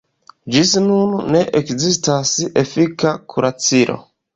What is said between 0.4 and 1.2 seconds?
Ĝis nun